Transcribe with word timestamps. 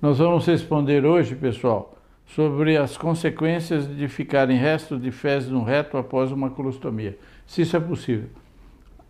Nós 0.00 0.18
vamos 0.18 0.46
responder 0.46 1.04
hoje, 1.04 1.34
pessoal, 1.34 1.98
sobre 2.24 2.76
as 2.76 2.96
consequências 2.96 3.88
de 3.88 4.06
ficarem 4.06 4.56
restos 4.56 5.02
de 5.02 5.10
fezes 5.10 5.48
no 5.48 5.64
reto 5.64 5.96
após 5.96 6.30
uma 6.30 6.50
colostomia. 6.50 7.18
Se 7.44 7.62
isso 7.62 7.76
é 7.76 7.80
possível. 7.80 8.28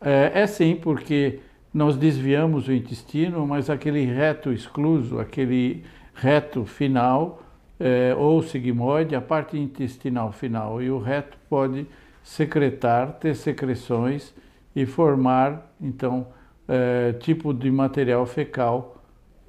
É, 0.00 0.30
é 0.34 0.46
sim, 0.46 0.74
porque 0.74 1.40
nós 1.74 1.94
desviamos 1.94 2.68
o 2.68 2.72
intestino, 2.72 3.46
mas 3.46 3.68
aquele 3.68 4.02
reto 4.06 4.50
excluso, 4.50 5.18
aquele 5.18 5.84
reto 6.14 6.64
final, 6.64 7.42
é, 7.78 8.14
ou 8.16 8.42
sigmoide, 8.42 9.14
a 9.14 9.20
parte 9.20 9.58
intestinal 9.58 10.32
final 10.32 10.80
e 10.80 10.90
o 10.90 10.98
reto 10.98 11.36
pode 11.50 11.86
secretar, 12.22 13.12
ter 13.20 13.36
secreções 13.36 14.34
e 14.74 14.86
formar, 14.86 15.70
então, 15.78 16.28
é, 16.66 17.12
tipo 17.12 17.52
de 17.52 17.70
material 17.70 18.24
fecal 18.24 18.94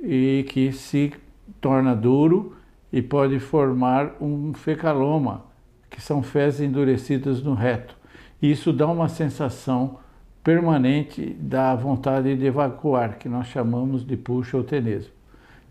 e 0.01 0.45
que 0.49 0.73
se 0.73 1.13
torna 1.62 1.95
duro 1.95 2.55
e 2.91 3.02
pode 3.02 3.40
formar 3.40 4.16
um 4.20 4.54
fecaloma, 4.54 5.45
que 5.90 6.02
são 6.02 6.23
fezes 6.23 6.62
endurecidas 6.62 7.41
no 7.41 7.54
reto. 7.54 7.95
Isso 8.41 8.72
dá 8.72 8.88
uma 8.88 9.09
sensação 9.09 9.98
permanente 10.44 11.35
da 11.40 11.76
vontade 11.76 12.35
de 12.35 12.45
evacuar, 12.45 13.18
que 13.18 13.27
nós 13.27 13.48
chamamos 13.48 14.05
de 14.05 14.16
puxa 14.16 14.58
ou 14.58 14.63
tenesmo. 14.63 15.12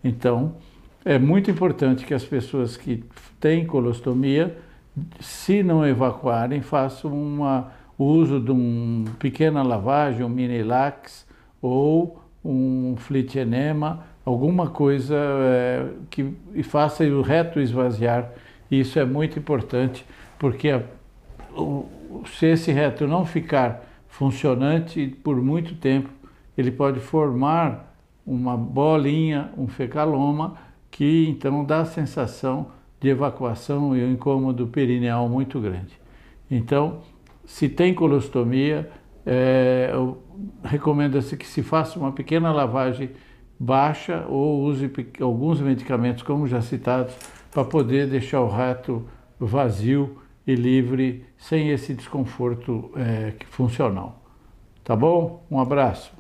Então, 0.05 0.55
é 1.05 1.19
muito 1.19 1.51
importante 1.51 2.05
que 2.05 2.15
as 2.15 2.25
pessoas 2.25 2.77
que 2.77 3.03
têm 3.41 3.67
colostomia, 3.67 4.57
se 5.21 5.63
não 5.63 5.87
evacuarem, 5.87 6.61
façam 6.61 7.13
uma, 7.13 7.73
uso 7.99 8.39
de 8.39 8.51
uma 8.51 9.11
pequena 9.19 9.63
lavagem, 9.63 10.25
um 10.25 10.29
mini 10.29 10.63
lax 10.63 11.27
ou 11.61 12.23
um 12.45 12.95
flit 12.97 13.39
enema, 13.39 14.05
alguma 14.29 14.69
coisa 14.69 15.17
é, 15.17 15.87
que 16.11 16.35
faça 16.63 17.05
o 17.05 17.23
reto 17.23 17.59
esvaziar. 17.61 18.31
Isso 18.71 18.99
é 18.99 19.05
muito 19.05 19.39
importante, 19.39 20.05
porque 20.39 20.69
a, 20.69 20.83
o, 21.57 21.87
se 22.27 22.47
esse 22.47 22.71
reto 22.71 23.07
não 23.07 23.25
ficar 23.25 23.85
funcionante 24.09 25.07
por 25.23 25.37
muito 25.41 25.75
tempo, 25.75 26.11
ele 26.57 26.71
pode 26.71 27.01
formar 27.01 27.95
uma 28.27 28.57
bolinha, 28.57 29.51
um 29.57 29.67
fecaloma, 29.67 30.57
que 30.91 31.29
então 31.29 31.65
dá 31.65 31.81
a 31.81 31.85
sensação 31.85 32.71
de 33.01 33.09
evacuação 33.09 33.97
e 33.97 34.05
um 34.05 34.13
incômodo 34.13 34.67
perineal 34.67 35.29
muito 35.29 35.61
grande. 35.61 35.99
Então, 36.51 37.01
se 37.47 37.69
tem 37.69 37.95
colostomia, 37.95 38.91
é, 39.25 39.91
recomenda-se 40.63 41.37
que 41.37 41.47
se 41.47 41.63
faça 41.63 41.99
uma 41.99 42.13
pequena 42.13 42.53
lavagem 42.53 43.11
baixa 43.59 44.25
ou 44.29 44.63
use 44.63 44.91
alguns 45.21 45.61
medicamentos, 45.61 46.23
como 46.23 46.47
já 46.47 46.61
citados, 46.61 47.15
para 47.51 47.65
poder 47.65 48.07
deixar 48.07 48.41
o 48.41 48.49
rato 48.49 49.05
vazio 49.39 50.19
e 50.47 50.55
livre, 50.55 51.25
sem 51.37 51.71
esse 51.71 51.95
desconforto 51.95 52.91
é, 52.97 53.35
funcional. 53.51 54.23
Tá 54.83 54.97
bom? 54.97 55.45
Um 55.51 55.61
abraço. 55.61 56.13